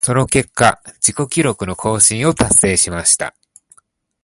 [0.03, 3.35] その結果、自己記録の更新を達成しました。